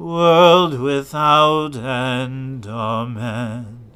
world 0.00 0.80
without 0.80 1.76
end. 1.76 2.66
Amen. 2.66 3.90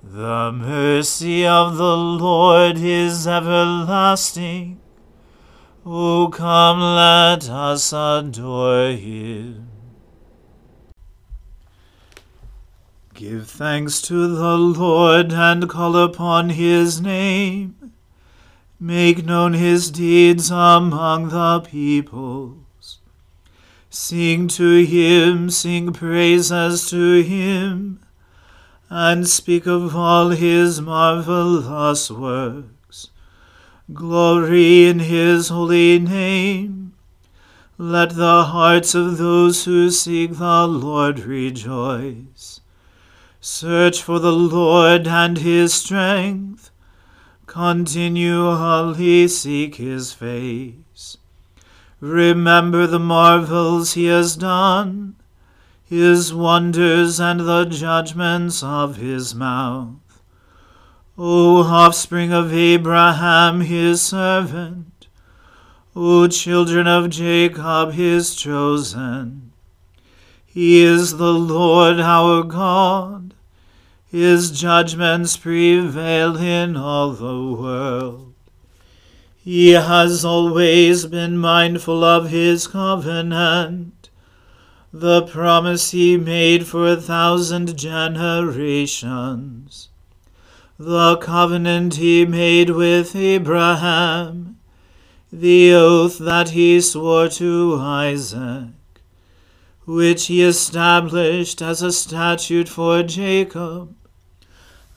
The 0.00 0.52
mercy 0.52 1.44
of 1.44 1.76
the 1.76 1.96
Lord 1.96 2.78
is 2.78 3.26
everlasting. 3.26 4.80
O 5.84 6.28
come, 6.28 6.80
let 6.80 7.48
us 7.48 7.92
adore 7.92 8.92
him. 8.92 9.68
Give 13.12 13.48
thanks 13.48 14.00
to 14.02 14.28
the 14.28 14.56
Lord 14.56 15.32
and 15.32 15.68
call 15.68 15.96
upon 15.96 16.50
his 16.50 17.00
name. 17.00 17.92
Make 18.78 19.24
known 19.24 19.54
his 19.54 19.90
deeds 19.90 20.52
among 20.52 21.30
the 21.30 21.60
people. 21.60 22.67
Sing 23.90 24.48
to 24.48 24.84
him, 24.84 25.48
sing 25.48 25.94
praises 25.94 26.90
to 26.90 27.22
him, 27.22 28.00
and 28.90 29.26
speak 29.26 29.66
of 29.66 29.96
all 29.96 30.30
his 30.30 30.80
marvelous 30.80 32.10
works. 32.10 33.10
Glory 33.94 34.86
in 34.88 34.98
his 34.98 35.48
holy 35.48 35.98
name. 35.98 36.92
Let 37.78 38.10
the 38.10 38.44
hearts 38.44 38.94
of 38.94 39.16
those 39.16 39.64
who 39.64 39.90
seek 39.90 40.36
the 40.36 40.66
Lord 40.66 41.20
rejoice. 41.20 42.60
Search 43.40 44.02
for 44.02 44.18
the 44.18 44.32
Lord 44.32 45.06
and 45.06 45.38
his 45.38 45.72
strength. 45.72 46.70
Continually 47.46 49.28
seek 49.28 49.76
his 49.76 50.12
face. 50.12 50.87
Remember 52.00 52.86
the 52.86 53.00
marvels 53.00 53.94
he 53.94 54.04
has 54.04 54.36
done, 54.36 55.16
his 55.84 56.32
wonders 56.32 57.18
and 57.18 57.40
the 57.40 57.64
judgments 57.64 58.62
of 58.62 58.96
his 58.96 59.34
mouth. 59.34 60.22
O 61.16 61.64
offspring 61.64 62.32
of 62.32 62.54
Abraham, 62.54 63.62
his 63.62 64.00
servant, 64.00 65.08
O 65.96 66.28
children 66.28 66.86
of 66.86 67.10
Jacob, 67.10 67.92
his 67.94 68.36
chosen. 68.36 69.50
He 70.46 70.80
is 70.80 71.16
the 71.16 71.32
Lord 71.32 71.98
our 71.98 72.44
God. 72.44 73.34
His 74.06 74.52
judgments 74.52 75.36
prevail 75.36 76.36
in 76.36 76.76
all 76.76 77.10
the 77.10 77.60
world. 77.60 78.27
He 79.50 79.70
has 79.70 80.26
always 80.26 81.06
been 81.06 81.38
mindful 81.38 82.04
of 82.04 82.28
his 82.28 82.66
covenant, 82.66 84.10
the 84.92 85.22
promise 85.22 85.90
he 85.90 86.18
made 86.18 86.66
for 86.66 86.86
a 86.86 86.98
thousand 86.98 87.78
generations, 87.78 89.88
the 90.78 91.16
covenant 91.16 91.94
he 91.94 92.26
made 92.26 92.68
with 92.68 93.16
Abraham, 93.16 94.58
the 95.32 95.72
oath 95.72 96.18
that 96.18 96.50
he 96.50 96.78
swore 96.82 97.30
to 97.30 97.78
Isaac, 97.80 99.00
which 99.86 100.26
he 100.26 100.42
established 100.42 101.62
as 101.62 101.80
a 101.80 101.90
statute 101.90 102.68
for 102.68 103.02
Jacob, 103.02 103.94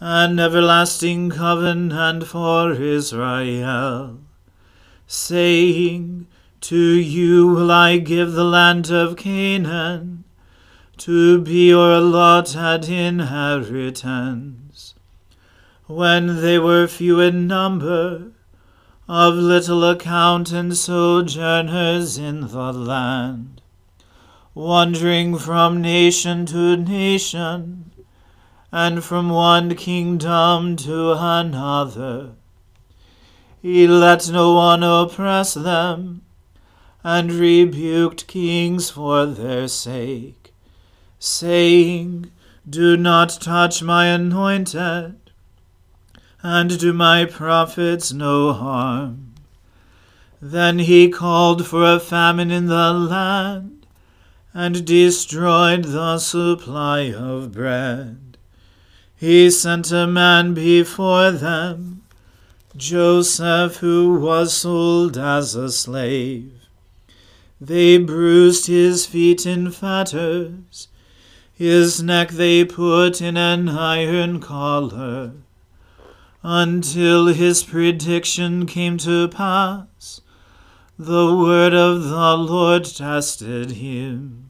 an 0.02 0.40
everlasting 0.40 1.30
covenant 1.30 2.28
for 2.28 2.74
Israel 2.74 4.20
saying, 5.12 6.26
To 6.62 6.78
you 6.78 7.46
will 7.46 7.70
I 7.70 7.98
give 7.98 8.32
the 8.32 8.46
land 8.46 8.90
of 8.90 9.18
Canaan, 9.18 10.24
to 11.00 11.42
be 11.42 11.68
your 11.68 11.92
allotted 11.92 12.88
inheritance. 12.88 14.96
When 15.88 16.42
they 16.42 16.58
were 16.58 16.88
few 16.88 17.20
in 17.20 17.46
number, 17.46 18.32
of 19.10 19.34
little 19.34 19.84
account 19.84 20.54
and 20.54 20.78
sojourners 20.78 22.18
in 22.18 22.48
the 22.48 22.72
land, 22.72 23.62
wandering 24.54 25.38
from 25.38 25.82
nation 25.82 26.46
to 26.46 26.78
nation, 26.78 27.92
and 28.72 29.04
from 29.04 29.30
one 29.30 29.76
kingdom 29.76 30.78
to 30.78 31.12
another. 31.12 32.36
He 33.62 33.88
let 33.88 34.30
no 34.30 34.54
one 34.54 34.84
oppress 34.84 35.54
them, 35.54 36.22
and 37.04 37.32
rebuked 37.32 38.28
kings 38.28 38.90
for 38.90 39.26
their 39.26 39.68
sake, 39.68 40.54
saying, 41.20 42.32
Do 42.68 42.98
not 42.98 43.38
touch 43.40 43.84
my 43.84 44.08
anointed 44.08 45.18
and 46.44 46.80
do 46.80 46.92
my 46.92 47.26
prophets 47.26 48.12
no 48.12 48.54
harm. 48.54 49.34
Then 50.42 50.80
he 50.80 51.10
called 51.10 51.68
for 51.68 51.84
a 51.84 52.00
famine 52.00 52.50
in 52.50 52.66
the 52.66 52.94
land, 52.94 53.86
and 54.54 54.86
destroyed 54.86 55.86
the 55.86 56.18
supply 56.18 57.14
of 57.14 57.52
bread. 57.52 58.38
He 59.16 59.52
sent 59.52 59.92
a 59.92 60.08
man 60.08 60.56
before 60.56 61.30
them, 61.32 62.01
Joseph, 62.78 63.78
who 63.78 64.16
was 64.16 64.54
sold 64.54 65.18
as 65.18 65.56
a 65.56 65.70
slave. 65.70 66.54
They 67.60 67.98
bruised 67.98 68.68
his 68.68 69.06
feet 69.06 69.46
in 69.46 69.72
fetters, 69.72 70.88
his 71.54 72.02
neck 72.02 72.30
they 72.30 72.64
put 72.64 73.22
in 73.22 73.36
an 73.36 73.68
iron 73.70 74.40
collar 74.40 75.34
until 76.44 77.28
his 77.28 77.62
prediction 77.62 78.66
came 78.66 78.98
to 79.00 79.28
pass. 79.28 80.22
The 80.98 81.36
word 81.36 81.74
of 81.74 82.04
the 82.04 82.38
Lord 82.38 82.86
tested 82.86 83.72
him. 83.72 84.50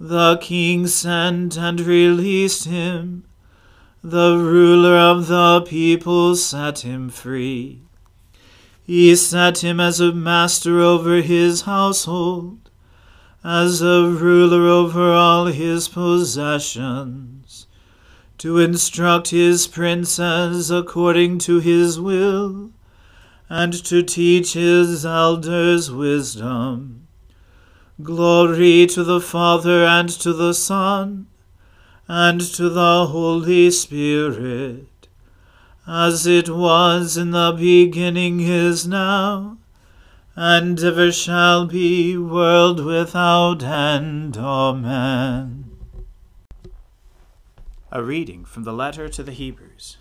The 0.00 0.38
king 0.38 0.86
sent 0.86 1.56
and 1.56 1.80
released 1.80 2.64
him. 2.64 3.24
The 4.04 4.38
ruler 4.38 4.96
of 4.96 5.26
the 5.26 5.62
people 5.62 6.36
set 6.36 6.80
him 6.80 7.08
free. 7.08 7.80
He 8.84 9.16
set 9.16 9.64
him 9.64 9.80
as 9.80 9.98
a 9.98 10.12
master 10.12 10.80
over 10.80 11.20
his 11.20 11.62
household, 11.62 12.70
as 13.42 13.82
a 13.82 14.08
ruler 14.08 14.68
over 14.68 15.12
all 15.12 15.46
his 15.46 15.88
possessions 15.88 17.66
to 18.38 18.58
instruct 18.58 19.30
his 19.30 19.66
princes 19.66 20.70
according 20.70 21.38
to 21.38 21.58
his 21.58 21.98
will, 21.98 22.70
and 23.48 23.72
to 23.84 24.04
teach 24.04 24.52
his 24.52 25.04
elders 25.04 25.90
wisdom. 25.90 27.08
Glory 28.00 28.86
to 28.86 29.02
the 29.02 29.20
Father 29.20 29.84
and 29.84 30.08
to 30.08 30.32
the 30.32 30.54
Son 30.54 31.26
and 32.10 32.40
to 32.40 32.70
the 32.70 33.06
Holy 33.08 33.70
Spirit, 33.70 35.08
as 35.86 36.26
it 36.26 36.48
was 36.48 37.18
in 37.18 37.32
the 37.32 37.54
beginning 37.54 38.40
is 38.40 38.88
now, 38.88 39.58
and 40.34 40.82
ever 40.82 41.12
shall 41.12 41.66
be, 41.66 42.16
world 42.16 42.82
without 42.82 43.62
end. 43.62 44.38
Amen. 44.38 45.70
A 47.92 48.02
reading 48.02 48.46
from 48.46 48.64
the 48.64 48.72
letter 48.72 49.10
to 49.10 49.22
the 49.22 49.32
Hebrews. 49.32 49.98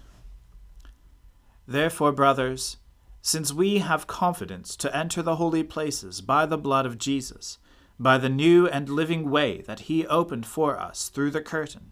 Therefore, 1.68 2.14
brothers, 2.14 2.78
since 3.22 3.52
we 3.52 3.80
have 3.80 4.08
confidence 4.08 4.78
to 4.78 4.96
enter 4.96 5.22
the 5.22 5.36
holy 5.36 5.64
places 5.64 6.22
by 6.22 6.46
the 6.46 6.58
blood 6.58 6.86
of 6.86 6.98
Jesus, 6.98 7.58
by 8.00 8.18
the 8.18 8.30
new 8.30 8.66
and 8.66 8.88
living 8.88 9.30
way 9.30 9.62
that 9.68 9.82
he 9.82 10.08
opened 10.08 10.46
for 10.46 10.80
us 10.80 11.10
through 11.10 11.32
the 11.32 11.42
curtain, 11.42 11.92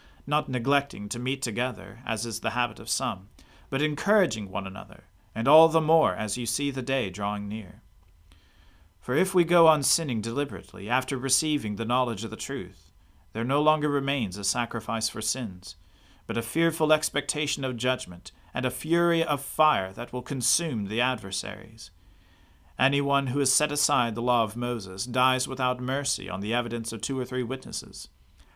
not 0.25 0.49
neglecting 0.49 1.09
to 1.09 1.19
meet 1.19 1.41
together, 1.41 1.99
as 2.05 2.25
is 2.25 2.39
the 2.39 2.51
habit 2.51 2.79
of 2.79 2.89
some, 2.89 3.29
but 3.69 3.81
encouraging 3.81 4.49
one 4.49 4.67
another, 4.67 5.05
and 5.33 5.47
all 5.47 5.67
the 5.67 5.81
more 5.81 6.15
as 6.15 6.37
you 6.37 6.45
see 6.45 6.71
the 6.71 6.81
day 6.81 7.09
drawing 7.09 7.47
near. 7.47 7.81
For 8.99 9.15
if 9.15 9.33
we 9.33 9.43
go 9.43 9.67
on 9.67 9.81
sinning 9.81 10.21
deliberately 10.21 10.89
after 10.89 11.17
receiving 11.17 11.75
the 11.75 11.85
knowledge 11.85 12.23
of 12.23 12.29
the 12.29 12.35
truth, 12.35 12.91
there 13.33 13.43
no 13.43 13.61
longer 13.61 13.89
remains 13.89 14.37
a 14.37 14.43
sacrifice 14.43 15.09
for 15.09 15.21
sins, 15.21 15.75
but 16.27 16.37
a 16.37 16.41
fearful 16.41 16.93
expectation 16.93 17.63
of 17.63 17.77
judgment 17.77 18.31
and 18.53 18.65
a 18.65 18.71
fury 18.71 19.23
of 19.23 19.41
fire 19.41 19.91
that 19.93 20.13
will 20.13 20.21
consume 20.21 20.85
the 20.85 21.01
adversaries. 21.01 21.91
Anyone 22.77 23.27
who 23.27 23.39
has 23.39 23.51
set 23.51 23.71
aside 23.71 24.15
the 24.15 24.21
law 24.21 24.43
of 24.43 24.55
Moses 24.55 25.05
dies 25.05 25.47
without 25.47 25.79
mercy 25.79 26.29
on 26.29 26.41
the 26.41 26.53
evidence 26.53 26.91
of 26.91 27.01
two 27.01 27.19
or 27.19 27.25
three 27.25 27.43
witnesses. 27.43 28.09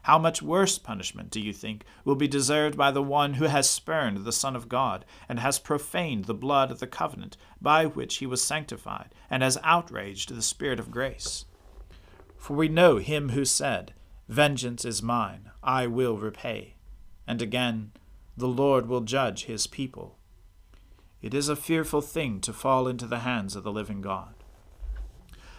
How 0.06 0.20
much 0.20 0.40
worse 0.40 0.78
punishment, 0.78 1.32
do 1.32 1.42
you 1.42 1.52
think, 1.52 1.84
will 2.04 2.16
be 2.16 2.28
deserved 2.28 2.78
by 2.78 2.92
the 2.92 3.02
one 3.02 3.34
who 3.34 3.46
has 3.46 3.68
spurned 3.68 4.24
the 4.24 4.32
Son 4.32 4.56
of 4.56 4.70
God, 4.70 5.04
and 5.28 5.40
has 5.40 5.58
profaned 5.58 6.26
the 6.26 6.36
blood 6.36 6.70
of 6.70 6.80
the 6.80 6.86
covenant 6.86 7.38
by 7.60 7.88
which 7.88 8.18
he 8.18 8.28
was 8.28 8.44
sanctified, 8.44 9.16
and 9.32 9.42
has 9.42 9.58
outraged 9.64 10.30
the 10.30 10.44
Spirit 10.44 10.80
of 10.80 10.92
grace? 10.92 11.46
For 12.38 12.56
we 12.56 12.68
know 12.68 12.98
him 12.98 13.30
who 13.30 13.46
said, 13.46 13.96
Vengeance 14.30 14.86
is 14.86 15.02
mine, 15.02 15.50
I 15.64 15.88
will 15.88 16.20
repay. 16.20 16.76
And 17.26 17.42
again, 17.42 17.92
The 18.38 18.48
Lord 18.48 18.88
will 18.88 19.02
judge 19.02 19.46
his 19.46 19.66
people. 19.66 20.20
It 21.20 21.34
is 21.34 21.50
a 21.50 21.56
fearful 21.56 22.02
thing 22.02 22.42
to 22.42 22.54
fall 22.54 22.88
into 22.88 23.08
the 23.08 23.22
hands 23.22 23.56
of 23.56 23.64
the 23.64 23.72
living 23.72 24.02
God. 24.02 24.36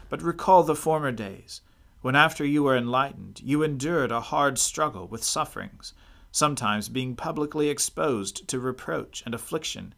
But 0.08 0.22
recall 0.22 0.62
the 0.62 0.76
former 0.76 1.10
days 1.10 1.62
when 2.02 2.14
after 2.14 2.44
you 2.44 2.62
were 2.62 2.76
enlightened, 2.76 3.40
you 3.42 3.62
endured 3.62 4.12
a 4.12 4.20
hard 4.20 4.58
struggle 4.58 5.06
with 5.08 5.24
sufferings, 5.24 5.92
sometimes 6.30 6.88
being 6.88 7.16
publicly 7.16 7.68
exposed 7.68 8.46
to 8.48 8.60
reproach 8.60 9.22
and 9.24 9.34
affliction, 9.34 9.94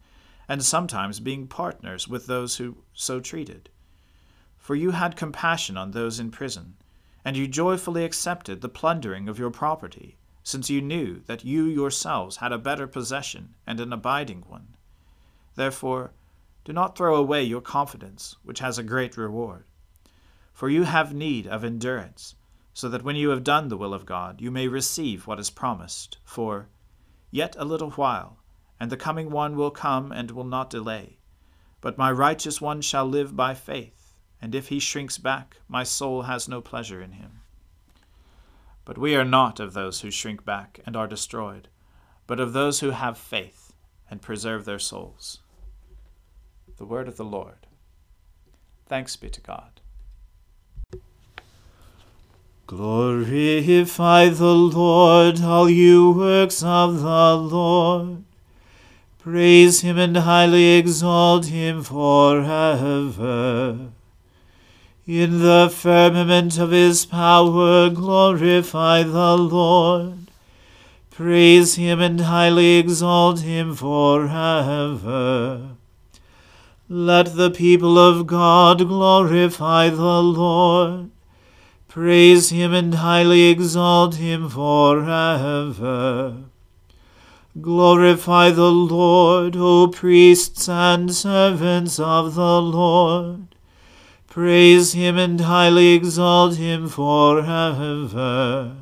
and 0.47 0.63
sometimes 0.63 1.19
being 1.19 1.47
partners 1.47 2.07
with 2.07 2.25
those 2.25 2.57
who 2.57 2.77
so 2.93 3.19
treated. 3.19 3.69
For 4.57 4.75
you 4.75 4.91
had 4.91 5.15
compassion 5.15 5.77
on 5.77 5.91
those 5.91 6.19
in 6.19 6.31
prison, 6.31 6.75
and 7.25 7.35
you 7.35 7.47
joyfully 7.47 8.05
accepted 8.05 8.61
the 8.61 8.69
plundering 8.69 9.27
of 9.27 9.37
your 9.37 9.51
property, 9.51 10.17
since 10.43 10.69
you 10.69 10.81
knew 10.81 11.21
that 11.27 11.45
you 11.45 11.65
yourselves 11.65 12.37
had 12.37 12.51
a 12.51 12.57
better 12.57 12.87
possession 12.87 13.55
and 13.67 13.79
an 13.79 13.93
abiding 13.93 14.43
one. 14.47 14.75
Therefore, 15.55 16.11
do 16.63 16.73
not 16.73 16.97
throw 16.97 17.15
away 17.15 17.43
your 17.43 17.61
confidence, 17.61 18.35
which 18.43 18.59
has 18.59 18.77
a 18.77 18.83
great 18.83 19.17
reward. 19.17 19.65
For 20.59 20.67
you 20.67 20.83
have 20.83 21.13
need 21.13 21.47
of 21.47 21.63
endurance, 21.63 22.35
so 22.73 22.89
that 22.89 23.01
when 23.01 23.15
you 23.15 23.29
have 23.29 23.45
done 23.45 23.69
the 23.69 23.77
will 23.77 23.93
of 23.93 24.05
God, 24.05 24.41
you 24.41 24.51
may 24.51 24.67
receive 24.67 25.25
what 25.25 25.39
is 25.39 25.49
promised. 25.49 26.17
For, 26.25 26.67
Yet 27.31 27.55
a 27.57 27.63
little 27.63 27.91
while, 27.91 28.39
and 28.77 28.91
the 28.91 28.97
coming 28.97 29.29
one 29.29 29.55
will 29.55 29.71
come 29.71 30.11
and 30.11 30.31
will 30.31 30.43
not 30.43 30.69
delay. 30.69 31.19
But 31.79 31.97
my 31.97 32.11
righteous 32.11 32.59
one 32.59 32.81
shall 32.81 33.05
live 33.05 33.37
by 33.37 33.53
faith, 33.53 34.17
and 34.41 34.53
if 34.53 34.67
he 34.67 34.79
shrinks 34.79 35.17
back, 35.17 35.55
my 35.69 35.83
soul 35.83 36.23
has 36.23 36.49
no 36.49 36.59
pleasure 36.59 37.01
in 37.01 37.13
him. 37.13 37.39
But 38.83 38.97
we 38.97 39.15
are 39.15 39.23
not 39.23 39.61
of 39.61 39.71
those 39.71 40.01
who 40.01 40.11
shrink 40.11 40.43
back 40.43 40.81
and 40.85 40.97
are 40.97 41.07
destroyed, 41.07 41.69
but 42.27 42.41
of 42.41 42.51
those 42.51 42.81
who 42.81 42.89
have 42.89 43.17
faith 43.17 43.71
and 44.11 44.21
preserve 44.21 44.65
their 44.65 44.77
souls. 44.77 45.39
The 46.75 46.85
word 46.85 47.07
of 47.07 47.15
the 47.15 47.23
Lord. 47.23 47.65
Thanks 48.87 49.15
be 49.15 49.29
to 49.29 49.39
God. 49.39 49.78
Glorify 52.69 54.29
the 54.29 54.53
Lord, 54.53 55.41
all 55.41 55.67
you 55.67 56.11
works 56.11 56.61
of 56.61 57.01
the 57.01 57.35
Lord. 57.35 58.23
Praise 59.17 59.81
him 59.81 59.97
and 59.97 60.15
highly 60.17 60.77
exalt 60.77 61.47
him 61.47 61.81
forever. 61.81 63.09
In 65.07 65.39
the 65.39 65.73
firmament 65.75 66.59
of 66.59 66.69
his 66.69 67.07
power 67.07 67.89
glorify 67.89 69.01
the 69.01 69.35
Lord. 69.35 70.29
Praise 71.09 71.73
him 71.73 71.99
and 71.99 72.21
highly 72.21 72.77
exalt 72.77 73.39
him 73.39 73.73
forever. 73.73 75.69
Let 76.87 77.35
the 77.35 77.49
people 77.49 77.97
of 77.97 78.27
God 78.27 78.77
glorify 78.87 79.89
the 79.89 80.21
Lord. 80.21 81.09
Praise 81.89 82.51
him 82.51 82.71
and 82.71 82.93
highly 82.93 83.49
exalt 83.49 84.15
him 84.17 84.47
forever. 84.47 86.35
Glorify 87.59 88.51
the 88.51 88.71
Lord, 88.71 89.55
O 89.57 89.87
priests 89.87 90.69
and 90.69 91.11
servants 91.11 91.99
of 91.99 92.35
the 92.35 92.61
Lord. 92.61 93.55
Praise 94.27 94.93
him 94.93 95.17
and 95.17 95.41
highly 95.41 95.93
exalt 95.93 96.57
him 96.57 96.87
forever. 96.87 98.75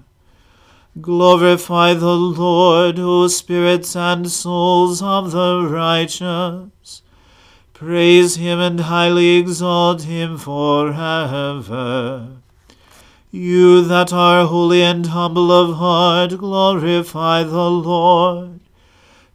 Glorify 1.00 1.94
the 1.94 2.18
Lord, 2.18 3.00
O 3.00 3.28
spirits 3.30 3.96
and 3.96 4.30
souls 4.30 5.02
of 5.02 5.32
the 5.32 5.66
righteous. 5.66 7.04
Praise 7.74 8.36
him 8.36 8.60
and 8.60 8.82
highly 8.82 9.38
exalt 9.38 10.02
him 10.02 10.38
forever. 10.38 12.28
You 13.32 13.82
that 13.84 14.14
are 14.14 14.46
holy 14.46 14.82
and 14.82 15.06
humble 15.06 15.52
of 15.52 15.76
heart, 15.76 16.38
glorify 16.38 17.44
the 17.44 17.70
Lord. 17.70 18.62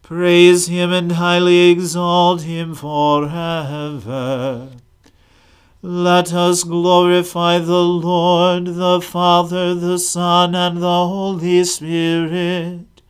Praise 0.02 0.66
him 0.68 0.90
and 0.92 1.12
highly 1.12 1.70
exalt 1.70 2.42
him 2.42 2.74
forever. 2.74 4.70
Let 5.82 6.32
us 6.32 6.64
glorify 6.64 7.58
the 7.58 7.82
Lord, 7.82 8.64
the 8.66 9.00
Father, 9.00 9.74
the 9.74 9.98
Son, 9.98 10.54
and 10.54 10.78
the 10.78 11.06
Holy 11.06 11.62
Spirit. 11.64 13.02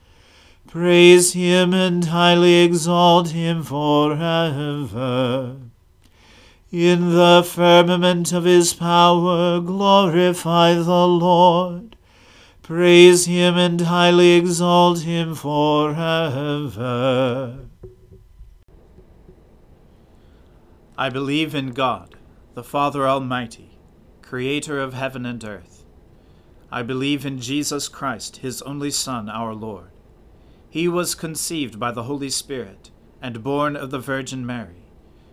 Praise 0.66 1.34
him 1.34 1.74
and 1.74 2.04
highly 2.06 2.62
exalt 2.64 3.28
him 3.28 3.62
forever. 3.62 5.56
In 6.73 7.11
the 7.11 7.47
firmament 7.47 8.33
of 8.33 8.45
his 8.45 8.73
power 8.73 9.61
glorify 9.61 10.73
the 10.73 11.07
Lord. 11.07 11.97
Praise 12.62 13.26
him 13.26 13.59
and 13.59 13.79
highly 13.79 14.33
exalt 14.33 15.00
him 15.00 15.35
forever. 15.35 15.99
I 20.97 21.11
believe 21.11 21.55
in 21.55 21.73
God, 21.73 22.17
the 22.55 22.64
Father 22.64 23.07
Almighty, 23.07 23.76
creator 24.23 24.81
of 24.81 24.95
heaven 24.95 25.26
and 25.26 25.45
earth. 25.45 25.85
I 26.71 26.83
believe 26.83 27.26
in 27.26 27.38
Jesus 27.38 27.87
Christ, 27.87 28.38
his 28.38 28.62
only 28.62 28.91
Son, 28.91 29.29
our 29.29 29.52
Lord. 29.52 29.91
He 30.71 30.88
was 30.88 31.14
conceived 31.14 31.79
by 31.79 31.93
the 31.93 32.05
Holy 32.05 32.31
Spirit 32.31 32.91
and 33.21 33.45
born 33.45 33.76
of 33.76 33.91
the 33.91 33.99
Virgin 33.99 34.47
Mary. 34.47 34.87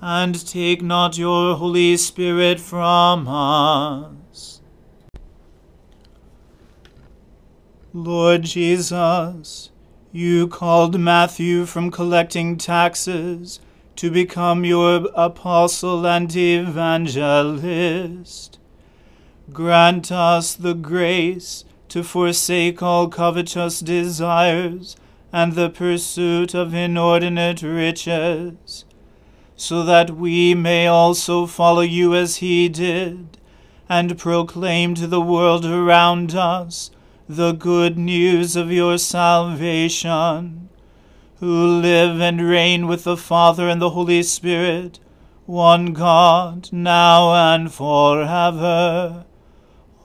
and 0.00 0.46
take 0.46 0.80
not 0.82 1.18
your 1.18 1.56
Holy 1.56 1.96
Spirit 1.96 2.58
from 2.58 3.28
us. 3.28 4.60
Lord 7.92 8.44
Jesus, 8.44 9.70
you 10.12 10.48
called 10.48 10.98
Matthew 10.98 11.66
from 11.66 11.90
collecting 11.90 12.56
taxes 12.56 13.60
to 13.96 14.10
become 14.10 14.64
your 14.64 15.08
apostle 15.14 16.06
and 16.06 16.34
evangelist. 16.34 17.18
Grant 19.52 20.10
us 20.10 20.54
the 20.54 20.74
grace 20.74 21.64
to 21.88 22.02
forsake 22.02 22.82
all 22.82 23.08
covetous 23.08 23.80
desires 23.80 24.96
and 25.32 25.52
the 25.54 25.68
pursuit 25.68 26.54
of 26.54 26.72
inordinate 26.72 27.62
riches 27.62 28.84
so 29.60 29.82
that 29.82 30.10
we 30.16 30.54
may 30.54 30.86
also 30.86 31.44
follow 31.44 31.82
you 31.82 32.14
as 32.14 32.36
he 32.36 32.66
did, 32.66 33.36
and 33.90 34.16
proclaim 34.18 34.94
to 34.94 35.06
the 35.06 35.20
world 35.20 35.66
around 35.66 36.34
us 36.34 36.90
the 37.28 37.52
good 37.52 37.98
news 37.98 38.56
of 38.56 38.72
your 38.72 38.96
salvation, 38.96 40.70
who 41.40 41.78
live 41.78 42.22
and 42.22 42.40
reign 42.40 42.86
with 42.86 43.04
the 43.04 43.18
Father 43.18 43.68
and 43.68 43.82
the 43.82 43.90
Holy 43.90 44.22
Spirit, 44.22 44.98
one 45.44 45.92
God, 45.92 46.72
now 46.72 47.34
and 47.34 47.70
forever. 47.70 49.26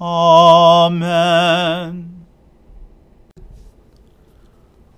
Amen. 0.01 1.05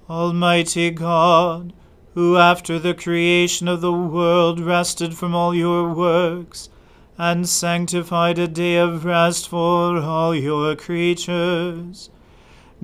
Almighty 0.09 0.89
God, 0.89 1.73
who 2.17 2.36
after 2.36 2.79
the 2.79 2.95
creation 2.95 3.67
of 3.67 3.79
the 3.79 3.93
world 3.93 4.59
rested 4.59 5.15
from 5.15 5.36
all 5.36 5.53
your 5.53 5.93
works, 5.93 6.67
and 7.15 7.47
sanctified 7.47 8.39
a 8.39 8.47
day 8.47 8.75
of 8.75 9.05
rest 9.05 9.47
for 9.47 10.00
all 10.00 10.33
your 10.33 10.75
creatures. 10.75 12.09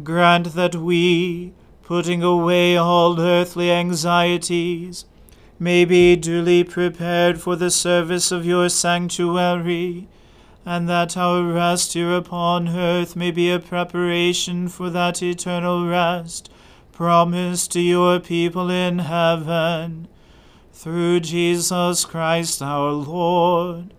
Grant 0.03 0.53
that 0.53 0.75
we, 0.75 1.51
putting 1.81 2.21
away 2.21 2.77
all 2.77 3.19
earthly 3.19 3.71
anxieties, 3.71 5.05
may 5.57 5.83
be 5.83 6.15
duly 6.15 6.63
prepared 6.63 7.41
for 7.41 7.55
the 7.55 7.71
service 7.71 8.31
of 8.31 8.45
your 8.45 8.69
sanctuary, 8.69 10.07
and 10.63 10.87
that 10.87 11.17
our 11.17 11.41
rest 11.41 11.93
here 11.93 12.13
upon 12.13 12.67
earth 12.69 13.15
may 13.15 13.31
be 13.31 13.49
a 13.49 13.57
preparation 13.57 14.67
for 14.67 14.91
that 14.91 15.23
eternal 15.23 15.87
rest 15.87 16.51
promised 16.93 17.71
to 17.71 17.81
your 17.81 18.19
people 18.19 18.69
in 18.69 18.99
heaven. 18.99 20.07
Through 20.71 21.19
Jesus 21.21 22.05
Christ 22.05 22.61
our 22.61 22.91
Lord. 22.91 23.93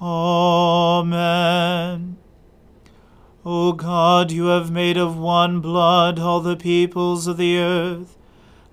Amen. 0.00 1.12
O 3.44 3.72
God, 3.72 4.32
you 4.32 4.46
have 4.46 4.70
made 4.70 4.96
of 4.96 5.18
one 5.18 5.60
blood 5.60 6.18
all 6.18 6.40
the 6.40 6.56
peoples 6.56 7.26
of 7.26 7.36
the 7.36 7.58
earth, 7.58 8.16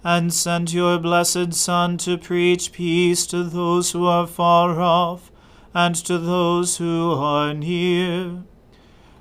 and 0.03 0.33
sent 0.33 0.73
your 0.73 0.97
blessed 0.97 1.53
Son 1.53 1.97
to 1.97 2.17
preach 2.17 2.71
peace 2.71 3.27
to 3.27 3.43
those 3.43 3.91
who 3.91 4.05
are 4.05 4.25
far 4.27 4.79
off, 4.79 5.31
and 5.73 5.95
to 5.95 6.17
those 6.17 6.77
who 6.77 7.11
are 7.11 7.53
near. 7.53 8.43